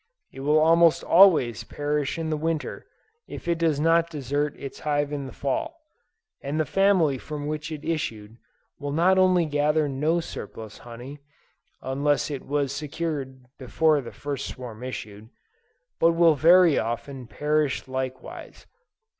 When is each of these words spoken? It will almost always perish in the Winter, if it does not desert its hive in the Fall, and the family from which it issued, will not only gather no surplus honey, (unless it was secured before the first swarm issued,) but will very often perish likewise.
It 0.33 0.39
will 0.39 0.57
almost 0.57 1.03
always 1.03 1.63
perish 1.63 2.17
in 2.17 2.31
the 2.31 2.35
Winter, 2.35 2.87
if 3.27 3.47
it 3.47 3.59
does 3.59 3.79
not 3.79 4.09
desert 4.09 4.55
its 4.57 4.79
hive 4.79 5.13
in 5.13 5.27
the 5.27 5.31
Fall, 5.31 5.77
and 6.41 6.59
the 6.59 6.65
family 6.65 7.19
from 7.19 7.45
which 7.45 7.71
it 7.71 7.85
issued, 7.85 8.37
will 8.79 8.91
not 8.93 9.19
only 9.19 9.45
gather 9.45 9.87
no 9.87 10.19
surplus 10.19 10.79
honey, 10.79 11.19
(unless 11.83 12.31
it 12.31 12.43
was 12.47 12.73
secured 12.73 13.45
before 13.59 14.01
the 14.01 14.11
first 14.11 14.47
swarm 14.47 14.81
issued,) 14.81 15.29
but 15.99 16.13
will 16.13 16.33
very 16.33 16.79
often 16.79 17.27
perish 17.27 17.87
likewise. 17.87 18.65